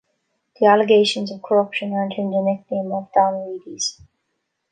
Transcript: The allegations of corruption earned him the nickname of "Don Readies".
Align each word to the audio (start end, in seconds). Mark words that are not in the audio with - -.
The 0.59 0.65
allegations 0.65 1.29
of 1.31 1.43
corruption 1.43 1.93
earned 1.93 2.13
him 2.13 2.31
the 2.31 2.41
nickname 2.41 2.91
of 2.91 3.13
"Don 3.13 3.33
Readies". 3.35 4.01